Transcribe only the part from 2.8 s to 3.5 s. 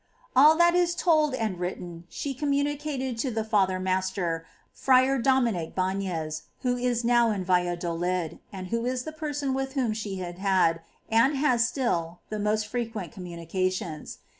cated to the